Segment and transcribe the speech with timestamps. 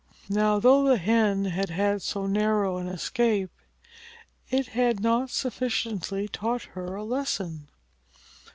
[0.29, 3.51] Now, though the Hen had had so narrow an escape,
[4.49, 7.69] it had not sufficiently taught her a lesson.